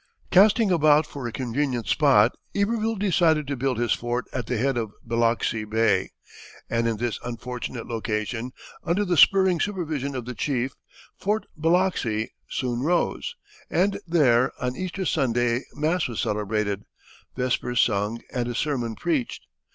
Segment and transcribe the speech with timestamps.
[0.31, 4.75] Casting about for a convenient spot Iberville decided to build his fort at the head
[4.75, 6.09] of Biloxi Bay,
[6.67, 8.51] and in this unfortunate location,
[8.83, 10.73] under the spurring supervision of the chief,
[11.19, 13.35] Fort Biloxi soon rose,
[13.69, 16.81] and there on Easter Sunday mass was celebrated,
[17.35, 19.45] vespers sung, and a sermon preached.